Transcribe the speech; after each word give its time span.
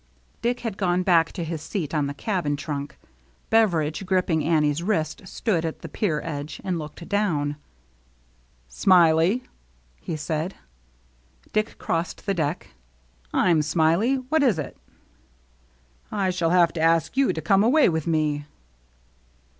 Dick 0.41 0.61
had 0.61 0.77
gone 0.79 1.03
back 1.03 1.31
to 1.33 1.43
his 1.43 1.61
seat 1.61 1.93
on 1.93 2.07
the 2.07 2.15
cabin 2.15 2.55
trunk. 2.55 2.97
Beveridge, 3.51 4.03
gripping 4.03 4.43
Annie's 4.43 4.81
wrist, 4.81 5.21
stood 5.27 5.63
at 5.63 5.83
the 5.83 5.87
pier 5.87 6.19
edge, 6.23 6.59
and 6.63 6.79
looked 6.79 7.07
down." 7.07 7.55
Smiley," 8.83 9.43
he 9.99 10.15
said. 10.15 10.55
Dick 11.53 11.77
crossed 11.77 12.25
the 12.25 12.33
deck. 12.33 12.69
"Fm 13.31 13.63
Smiley. 13.63 14.15
What 14.15 14.41
is 14.41 14.57
it?" 14.57 14.75
210 16.09 16.09
THE 16.09 16.15
MERRT 16.15 16.19
ANNE" 16.19 16.27
I 16.27 16.29
shall 16.31 16.49
have 16.49 16.73
to 16.73 16.81
ask 16.81 17.15
you 17.15 17.31
to 17.31 17.39
come 17.43 17.63
away 17.63 17.87
with 17.87 18.07
me." 18.07 18.45